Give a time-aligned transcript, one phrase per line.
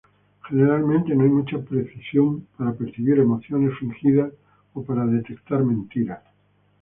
[0.49, 4.33] Generalmente no hay mucha precisión para percibir emociones fingidas
[4.73, 6.21] o para detectar mentiras.